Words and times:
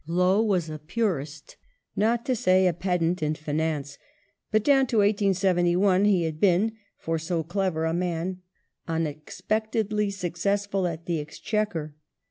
Lowe 0.07 0.41
was 0.41 0.67
a 0.67 0.79
purist, 0.79 1.57
not 1.95 2.25
to 2.25 2.35
say 2.35 2.65
a 2.65 2.73
pedant, 2.73 3.21
in 3.21 3.35
finance, 3.35 3.99
but 4.49 4.63
down 4.63 4.87
to 4.87 4.97
1871 4.97 6.05
he 6.05 6.23
had 6.23 6.39
been, 6.39 6.71
for 6.97 7.19
so 7.19 7.43
clever 7.43 7.85
a 7.85 7.93
man, 7.93 8.41
unexpectedly 8.87 10.09
successful 10.09 10.87
at 10.87 11.05
the 11.05 11.19
Exchequer. 11.19 11.95